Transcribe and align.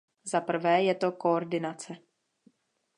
Za 0.23 0.41
prvé 0.41 0.83
je 0.83 0.95
to 0.95 1.11
koordinace. 1.11 1.97